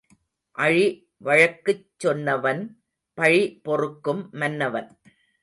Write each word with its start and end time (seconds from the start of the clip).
அழி 0.57 0.85
வழக்குச் 1.17 1.85
சொன்னவன் 2.03 2.63
பழி 3.17 3.59
பொறுக்கும் 3.63 4.29
மன்னவன். 4.31 4.89